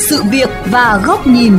[0.00, 1.52] sự việc và góc nhìn.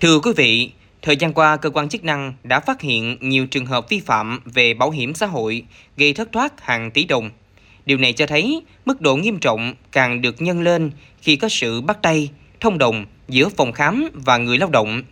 [0.00, 0.70] Thưa quý vị,
[1.02, 4.40] thời gian qua cơ quan chức năng đã phát hiện nhiều trường hợp vi phạm
[4.44, 5.64] về bảo hiểm xã hội
[5.96, 7.30] gây thất thoát hàng tỷ đồng.
[7.86, 10.90] Điều này cho thấy mức độ nghiêm trọng càng được nhân lên
[11.22, 12.30] khi có sự bắt tay,
[12.60, 15.02] thông đồng giữa phòng khám và người lao động.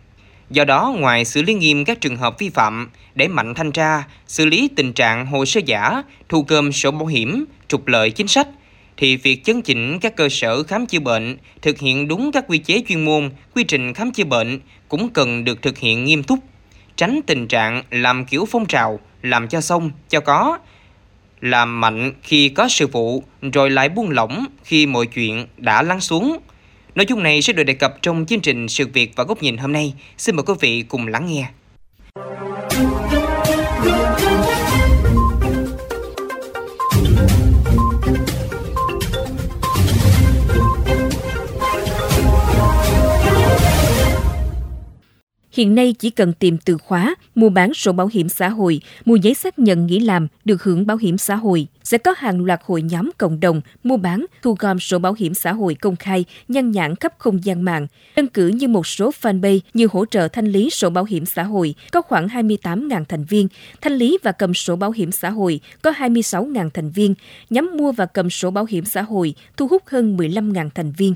[0.49, 4.03] Do đó, ngoài xử lý nghiêm các trường hợp vi phạm, để mạnh thanh tra,
[4.27, 8.27] xử lý tình trạng hồ sơ giả, thu cơm sổ bảo hiểm, trục lợi chính
[8.27, 8.47] sách,
[8.99, 12.57] thì việc chấn chỉnh các cơ sở khám chữa bệnh, thực hiện đúng các quy
[12.57, 16.39] chế chuyên môn, quy trình khám chữa bệnh cũng cần được thực hiện nghiêm túc,
[16.95, 20.57] tránh tình trạng làm kiểu phong trào, làm cho xong, cho có,
[21.41, 26.01] làm mạnh khi có sự vụ rồi lại buông lỏng khi mọi chuyện đã lắng
[26.01, 26.37] xuống.
[26.95, 29.57] Nội dung này sẽ được đề cập trong chương trình Sự việc và góc nhìn
[29.57, 29.93] hôm nay.
[30.17, 31.45] Xin mời quý vị cùng lắng nghe.
[45.59, 49.15] Hiện nay chỉ cần tìm từ khóa mua bán sổ bảo hiểm xã hội, mua
[49.15, 51.67] giấy xác nhận nghỉ làm được hưởng bảo hiểm xã hội.
[51.83, 55.33] Sẽ có hàng loạt hội nhóm cộng đồng mua bán, thu gom sổ bảo hiểm
[55.33, 57.87] xã hội công khai, nhăn nhãn khắp không gian mạng.
[58.15, 61.43] Đơn cử như một số fanpage như hỗ trợ thanh lý sổ bảo hiểm xã
[61.43, 63.47] hội có khoảng 28.000 thành viên,
[63.81, 67.15] thanh lý và cầm sổ bảo hiểm xã hội có 26.000 thành viên,
[67.49, 71.13] nhắm mua và cầm sổ bảo hiểm xã hội thu hút hơn 15.000 thành viên.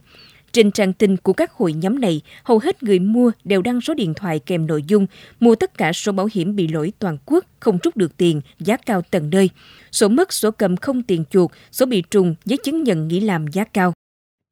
[0.54, 3.94] Trên trang tin của các hội nhóm này, hầu hết người mua đều đăng số
[3.94, 5.08] điện thoại kèm nội dung
[5.40, 8.78] mua tất cả số bảo hiểm bị lỗi toàn quốc, không rút được tiền, giá
[8.78, 9.50] cao tận nơi.
[9.92, 13.48] Số mất, số cầm không tiền chuột, số bị trùng, giấy chứng nhận nghỉ làm
[13.48, 13.94] giá cao.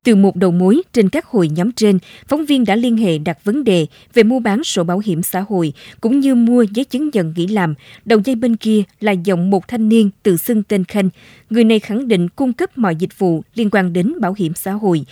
[0.05, 3.43] Từ một đầu mối trên các hội nhóm trên, phóng viên đã liên hệ đặt
[3.43, 7.09] vấn đề về mua bán sổ bảo hiểm xã hội cũng như mua giấy chứng
[7.13, 7.73] nhận nghỉ làm.
[8.05, 11.09] Đầu dây bên kia là giọng một thanh niên tự xưng tên Khanh.
[11.49, 14.71] Người này khẳng định cung cấp mọi dịch vụ liên quan đến bảo hiểm xã
[14.71, 15.05] hội.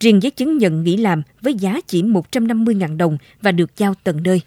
[0.00, 4.16] Riêng giấy chứng nhận nghỉ làm với giá chỉ 150.000 đồng và được giao tận
[4.24, 4.40] nơi.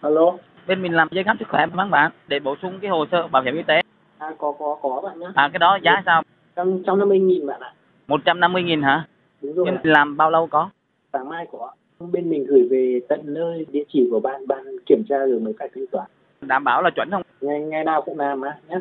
[0.00, 3.06] Alo, bên mình làm giấy khám sức khỏe bán bạn để bổ sung cái hồ
[3.12, 3.80] sơ bảo hiểm y tế.
[4.18, 5.26] à, có có có bạn nhé.
[5.34, 6.22] À cái đó giá sao?
[6.56, 7.72] Năm mươi nghìn bạn ạ.
[8.06, 9.06] 150 nghìn hả?
[9.42, 9.66] Đúng rồi.
[9.66, 10.70] Nhưng làm bao lâu có?
[11.12, 11.70] Sáng mai có.
[12.12, 15.54] Bên mình gửi về tận nơi địa chỉ của bạn, bạn kiểm tra rồi mới
[15.58, 16.06] phải thanh toán.
[16.40, 17.22] Đảm bảo là chuẩn không?
[17.40, 18.78] Ngày ngày nào cũng làm á nhé.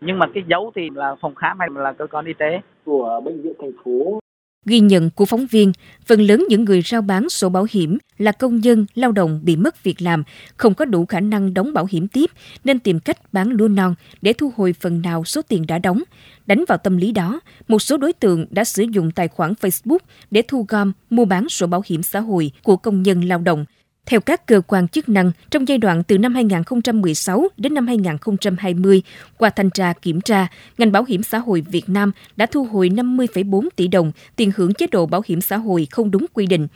[0.00, 2.60] Nhưng mà cái dấu thì là phòng khám hay là cơ quan y tế?
[2.84, 4.20] Của bệnh viện thành phố
[4.66, 5.72] Ghi nhận của phóng viên,
[6.06, 9.56] phần lớn những người rao bán sổ bảo hiểm là công nhân, lao động bị
[9.56, 10.22] mất việc làm,
[10.56, 12.30] không có đủ khả năng đóng bảo hiểm tiếp
[12.64, 16.02] nên tìm cách bán lúa non để thu hồi phần nào số tiền đã đóng.
[16.46, 19.98] Đánh vào tâm lý đó, một số đối tượng đã sử dụng tài khoản Facebook
[20.30, 23.64] để thu gom, mua bán sổ bảo hiểm xã hội của công nhân lao động
[24.06, 29.02] theo các cơ quan chức năng, trong giai đoạn từ năm 2016 đến năm 2020,
[29.36, 30.46] qua thanh tra kiểm tra,
[30.78, 34.74] ngành bảo hiểm xã hội Việt Nam đã thu hồi 50,4 tỷ đồng tiền hưởng
[34.74, 36.66] chế độ bảo hiểm xã hội không đúng quy định,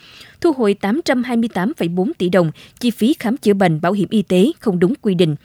[0.40, 2.50] thu hồi 828,4 tỷ đồng
[2.80, 5.36] chi phí khám chữa bệnh bảo hiểm y tế không đúng quy định.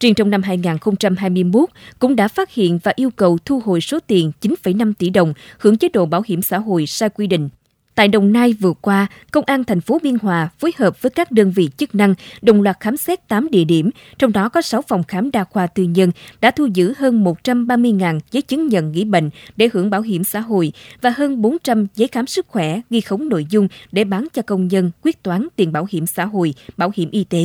[0.00, 4.32] Riêng trong năm 2021 cũng đã phát hiện và yêu cầu thu hồi số tiền
[4.40, 7.48] 9,5 tỷ đồng hưởng chế độ bảo hiểm xã hội sai quy định.
[7.96, 11.32] Tại Đồng Nai vừa qua, Công an thành phố Biên Hòa phối hợp với các
[11.32, 14.82] đơn vị chức năng đồng loạt khám xét 8 địa điểm, trong đó có 6
[14.82, 19.04] phòng khám đa khoa tư nhân đã thu giữ hơn 130.000 giấy chứng nhận nghỉ
[19.04, 23.00] bệnh để hưởng bảo hiểm xã hội và hơn 400 giấy khám sức khỏe ghi
[23.00, 26.54] khống nội dung để bán cho công nhân quyết toán tiền bảo hiểm xã hội,
[26.76, 27.44] bảo hiểm y tế.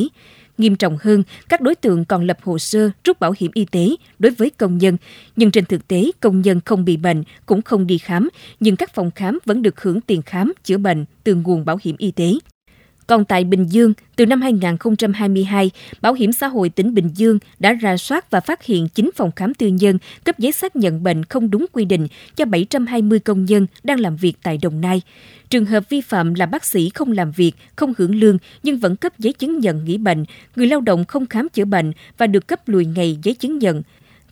[0.61, 3.89] Nghiêm trọng hơn, các đối tượng còn lập hồ sơ rút bảo hiểm y tế
[4.19, 4.97] đối với công nhân.
[5.35, 8.29] Nhưng trên thực tế, công nhân không bị bệnh, cũng không đi khám,
[8.59, 11.95] nhưng các phòng khám vẫn được hưởng tiền khám, chữa bệnh từ nguồn bảo hiểm
[11.97, 12.33] y tế.
[13.07, 17.73] Còn tại Bình Dương, từ năm 2022, Bảo hiểm xã hội tỉnh Bình Dương đã
[17.73, 21.25] ra soát và phát hiện 9 phòng khám tư nhân cấp giấy xác nhận bệnh
[21.25, 25.01] không đúng quy định cho 720 công nhân đang làm việc tại Đồng Nai.
[25.50, 28.95] Trường hợp vi phạm là bác sĩ không làm việc, không hưởng lương nhưng vẫn
[28.95, 30.25] cấp giấy chứng nhận nghỉ bệnh,
[30.56, 33.81] người lao động không khám chữa bệnh và được cấp lùi ngày giấy chứng nhận.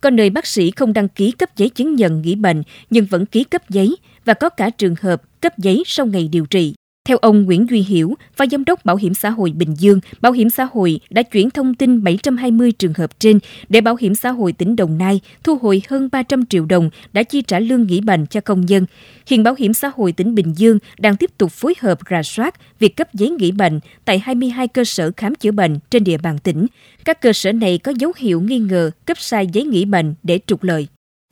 [0.02, 3.26] Còn nơi bác sĩ không đăng ký cấp giấy chứng nhận nghỉ bệnh nhưng vẫn
[3.26, 3.96] ký cấp giấy
[4.26, 6.74] và có cả trường hợp cấp giấy sau ngày điều trị.
[7.10, 10.32] Theo ông Nguyễn Duy Hiểu, Phó Giám đốc Bảo hiểm xã hội Bình Dương, Bảo
[10.32, 13.40] hiểm xã hội đã chuyển thông tin 720 trường hợp trên
[13.70, 17.24] để Bảo hiểm xã hội tỉnh Đồng Nai thu hồi hơn 300 triệu đồng đã
[17.24, 18.86] chi trả lương nghỉ bệnh cho công nhân.
[19.28, 22.56] Hiện Bảo hiểm xã hội tỉnh Bình Dương đang tiếp tục phối hợp rà soát
[22.80, 26.38] việc cấp giấy nghỉ bệnh tại 22 cơ sở khám chữa bệnh trên địa bàn
[26.40, 26.68] tỉnh.
[27.06, 30.40] Các cơ sở này có dấu hiệu nghi ngờ cấp sai giấy nghỉ bệnh để
[30.48, 30.88] trục lợi.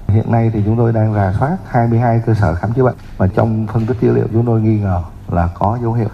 [0.07, 3.27] Hiện nay thì chúng tôi đang rà soát 22 cơ sở khám chữa bệnh và
[3.27, 5.03] trong phân tích dữ liệu chúng tôi nghi ngờ
[5.33, 6.09] là có dấu hiệu.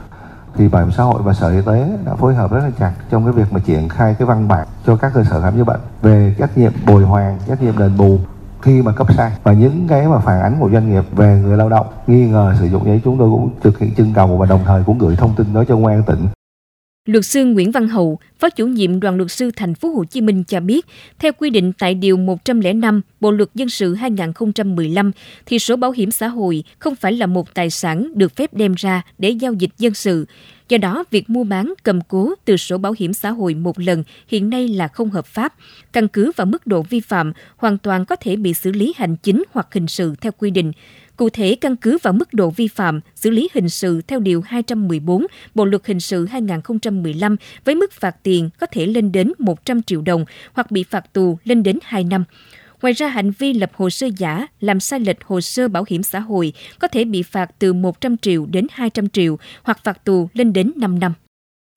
[0.55, 2.93] Thì bảo hiểm xã hội và sở y tế đã phối hợp rất là chặt
[3.09, 5.63] trong cái việc mà triển khai cái văn bản cho các cơ sở khám chữa
[5.63, 8.19] bệnh về trách nhiệm bồi hoàn, trách nhiệm đền bù
[8.61, 9.31] khi mà cấp sai.
[9.43, 12.55] Và những cái mà phản ánh của doanh nghiệp về người lao động nghi ngờ
[12.59, 15.15] sử dụng giấy chúng tôi cũng thực hiện trưng cầu và đồng thời cũng gửi
[15.15, 16.27] thông tin đó cho công an tỉnh.
[17.05, 20.21] Luật sư Nguyễn Văn Hậu, Phó chủ nhiệm đoàn luật sư thành phố Hồ Chí
[20.21, 20.85] Minh cho biết,
[21.19, 25.11] theo quy định tại điều 105 Bộ luật dân sự 2015
[25.45, 28.73] thì sổ bảo hiểm xã hội không phải là một tài sản được phép đem
[28.77, 30.25] ra để giao dịch dân sự.
[30.69, 34.03] Do đó, việc mua bán cầm cố từ sổ bảo hiểm xã hội một lần
[34.27, 35.53] hiện nay là không hợp pháp.
[35.93, 39.15] Căn cứ vào mức độ vi phạm, hoàn toàn có thể bị xử lý hành
[39.15, 40.71] chính hoặc hình sự theo quy định.
[41.17, 44.41] Cụ thể, căn cứ vào mức độ vi phạm, xử lý hình sự theo Điều
[44.41, 45.25] 214
[45.55, 50.01] Bộ Luật Hình sự 2015 với mức phạt tiền có thể lên đến 100 triệu
[50.01, 52.23] đồng hoặc bị phạt tù lên đến 2 năm.
[52.81, 56.03] Ngoài ra, hành vi lập hồ sơ giả, làm sai lệch hồ sơ bảo hiểm
[56.03, 60.29] xã hội có thể bị phạt từ 100 triệu đến 200 triệu hoặc phạt tù
[60.33, 61.13] lên đến 5 năm.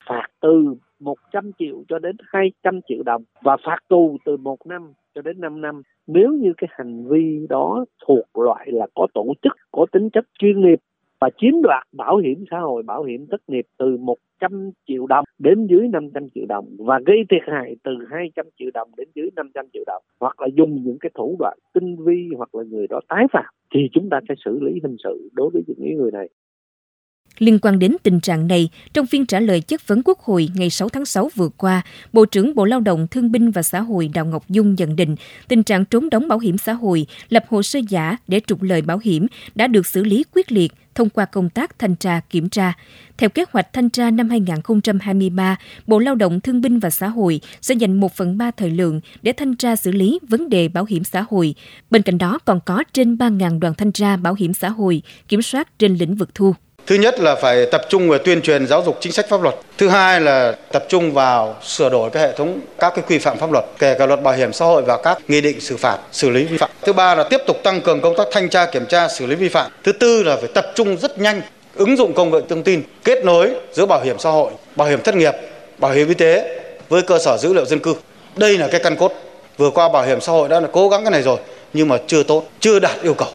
[0.08, 4.92] Phạt từ 100 triệu cho đến 200 triệu đồng và phạt tù từ 1 năm
[5.16, 9.34] cho đến 5 năm nếu như cái hành vi đó thuộc loại là có tổ
[9.42, 10.78] chức, có tính chất chuyên nghiệp
[11.20, 15.24] và chiếm đoạt bảo hiểm xã hội, bảo hiểm thất nghiệp từ 100 triệu đồng
[15.38, 19.30] đến dưới 500 triệu đồng và gây thiệt hại từ 200 triệu đồng đến dưới
[19.36, 22.86] 500 triệu đồng hoặc là dùng những cái thủ đoạn tinh vi hoặc là người
[22.86, 26.10] đó tái phạm thì chúng ta sẽ xử lý hình sự đối với những người
[26.12, 26.28] này.
[27.38, 30.70] Liên quan đến tình trạng này, trong phiên trả lời chất vấn Quốc hội ngày
[30.70, 34.08] 6 tháng 6 vừa qua, Bộ trưởng Bộ Lao động Thương binh và Xã hội
[34.14, 35.16] Đào Ngọc Dung nhận định
[35.48, 38.82] tình trạng trốn đóng bảo hiểm xã hội, lập hồ sơ giả để trục lợi
[38.82, 42.48] bảo hiểm đã được xử lý quyết liệt thông qua công tác thanh tra kiểm
[42.48, 42.72] tra.
[43.18, 45.56] Theo kế hoạch thanh tra năm 2023,
[45.86, 49.00] Bộ Lao động Thương binh và Xã hội sẽ dành 1 phần 3 thời lượng
[49.22, 51.54] để thanh tra xử lý vấn đề bảo hiểm xã hội.
[51.90, 55.42] Bên cạnh đó còn có trên 3.000 đoàn thanh tra bảo hiểm xã hội kiểm
[55.42, 56.54] soát trên lĩnh vực thu.
[56.86, 59.54] Thứ nhất là phải tập trung về tuyên truyền giáo dục chính sách pháp luật.
[59.78, 63.38] Thứ hai là tập trung vào sửa đổi cái hệ thống các cái quy phạm
[63.38, 65.98] pháp luật, kể cả luật bảo hiểm xã hội và các nghị định xử phạt,
[66.12, 66.70] xử lý vi phạm.
[66.82, 69.34] Thứ ba là tiếp tục tăng cường công tác thanh tra kiểm tra xử lý
[69.34, 69.70] vi phạm.
[69.84, 71.42] Thứ tư là phải tập trung rất nhanh
[71.74, 75.02] ứng dụng công nghệ thông tin, kết nối giữa bảo hiểm xã hội, bảo hiểm
[75.02, 75.34] thất nghiệp,
[75.78, 77.94] bảo hiểm y tế với cơ sở dữ liệu dân cư.
[78.36, 79.12] Đây là cái căn cốt.
[79.56, 81.38] Vừa qua bảo hiểm xã hội đã là cố gắng cái này rồi
[81.72, 83.28] nhưng mà chưa tốt, chưa đạt yêu cầu.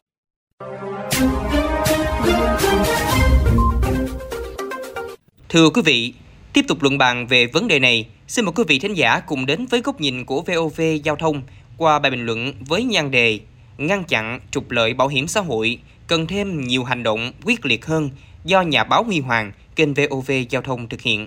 [5.52, 6.14] Thưa quý vị,
[6.52, 9.46] tiếp tục luận bàn về vấn đề này, xin mời quý vị thính giả cùng
[9.46, 11.42] đến với góc nhìn của VOV Giao thông
[11.76, 13.40] qua bài bình luận với nhan đề
[13.78, 17.86] Ngăn chặn trục lợi bảo hiểm xã hội cần thêm nhiều hành động quyết liệt
[17.86, 18.10] hơn
[18.44, 21.26] do nhà báo Huy Hoàng, kênh VOV Giao thông thực hiện.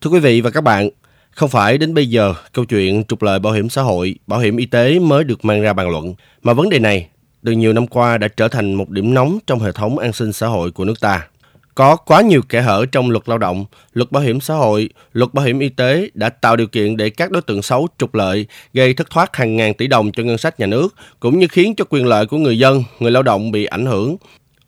[0.00, 0.90] Thưa quý vị và các bạn,
[1.30, 4.56] không phải đến bây giờ câu chuyện trục lợi bảo hiểm xã hội, bảo hiểm
[4.56, 7.08] y tế mới được mang ra bàn luận, mà vấn đề này
[7.44, 10.32] từ nhiều năm qua đã trở thành một điểm nóng trong hệ thống an sinh
[10.32, 11.26] xã hội của nước ta.
[11.74, 15.34] Có quá nhiều kẽ hở trong luật lao động, luật bảo hiểm xã hội, luật
[15.34, 18.46] bảo hiểm y tế đã tạo điều kiện để các đối tượng xấu trục lợi,
[18.74, 21.74] gây thất thoát hàng ngàn tỷ đồng cho ngân sách nhà nước, cũng như khiến
[21.76, 24.16] cho quyền lợi của người dân, người lao động bị ảnh hưởng.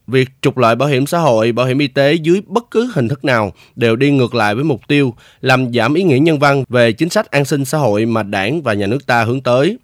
[0.07, 3.09] Việc trục lợi bảo hiểm xã hội, bảo hiểm y tế dưới bất cứ hình
[3.09, 6.65] thức nào đều đi ngược lại với mục tiêu làm giảm ý nghĩa nhân văn
[6.69, 9.79] về chính sách an sinh xã hội mà đảng và nhà nước ta hướng tới.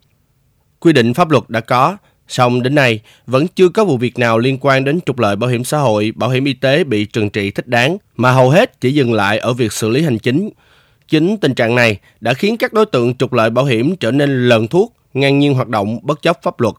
[0.80, 1.96] Quy định pháp luật đã có,
[2.28, 5.50] Song đến nay, vẫn chưa có vụ việc nào liên quan đến trục lợi bảo
[5.50, 8.80] hiểm xã hội, bảo hiểm y tế bị trừng trị thích đáng, mà hầu hết
[8.80, 10.50] chỉ dừng lại ở việc xử lý hành chính.
[11.08, 14.48] Chính tình trạng này đã khiến các đối tượng trục lợi bảo hiểm trở nên
[14.48, 16.74] lờn thuốc, ngang nhiên hoạt động bất chấp pháp luật.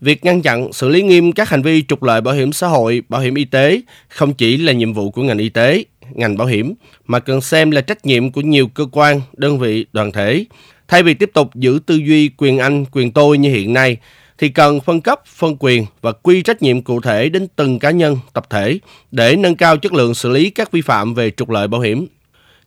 [0.00, 3.02] Việc ngăn chặn, xử lý nghiêm các hành vi trục lợi bảo hiểm xã hội,
[3.08, 6.46] bảo hiểm y tế không chỉ là nhiệm vụ của ngành y tế, ngành bảo
[6.46, 6.74] hiểm,
[7.06, 10.44] mà cần xem là trách nhiệm của nhiều cơ quan, đơn vị, đoàn thể.
[10.88, 13.96] Thay vì tiếp tục giữ tư duy quyền anh, quyền tôi như hiện nay,
[14.38, 17.90] thì cần phân cấp, phân quyền và quy trách nhiệm cụ thể đến từng cá
[17.90, 18.78] nhân, tập thể
[19.10, 22.06] để nâng cao chất lượng xử lý các vi phạm về trục lợi bảo hiểm.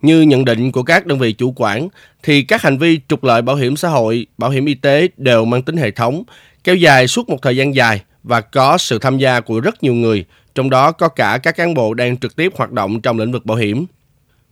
[0.01, 1.87] Như nhận định của các đơn vị chủ quản,
[2.23, 5.45] thì các hành vi trục lợi bảo hiểm xã hội, bảo hiểm y tế đều
[5.45, 6.23] mang tính hệ thống,
[6.63, 9.93] kéo dài suốt một thời gian dài và có sự tham gia của rất nhiều
[9.93, 13.31] người, trong đó có cả các cán bộ đang trực tiếp hoạt động trong lĩnh
[13.31, 13.85] vực bảo hiểm.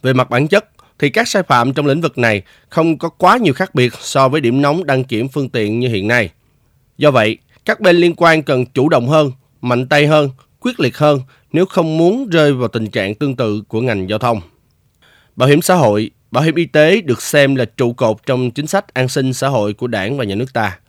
[0.02, 0.66] Về mặt bản chất,
[1.00, 4.30] thì các sai phạm trong lĩnh vực này không có quá nhiều khác biệt so
[4.30, 6.30] với điểm nóng đăng kiểm phương tiện như hiện nay.
[6.98, 10.98] Do vậy, các bên liên quan cần chủ động hơn, mạnh tay hơn, quyết liệt
[10.98, 11.22] hơn
[11.54, 14.42] nếu không muốn rơi vào tình trạng tương tự của ngành giao thông.
[15.36, 18.68] Bảo hiểm xã hội, bảo hiểm y tế được xem là trụ cột trong chính
[18.68, 20.80] sách an sinh xã hội của đảng và nhà nước ta.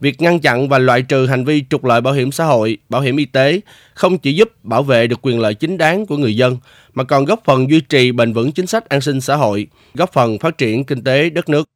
[0.00, 3.00] Việc ngăn chặn và loại trừ hành vi trục lợi bảo hiểm xã hội, bảo
[3.00, 3.60] hiểm y tế
[3.94, 6.56] không chỉ giúp bảo vệ được quyền lợi chính đáng của người dân,
[6.94, 10.12] mà còn góp phần duy trì bền vững chính sách an sinh xã hội, góp
[10.12, 11.68] phần phát triển kinh tế đất nước.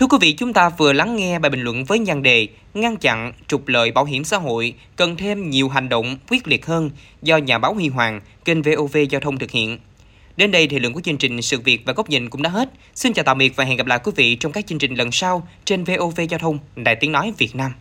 [0.00, 2.96] Thưa quý vị, chúng ta vừa lắng nghe bài bình luận với nhan đề Ngăn
[2.96, 6.90] chặn trục lợi bảo hiểm xã hội cần thêm nhiều hành động quyết liệt hơn
[7.22, 9.78] do nhà báo Huy Hoàng, kênh VOV Giao thông thực hiện.
[10.36, 12.70] Đến đây thì lượng của chương trình Sự việc và góc nhìn cũng đã hết.
[12.94, 15.12] Xin chào tạm biệt và hẹn gặp lại quý vị trong các chương trình lần
[15.12, 17.72] sau trên VOV Giao thông, Đài Tiếng Nói Việt Nam.